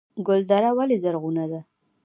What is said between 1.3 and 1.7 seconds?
ده؟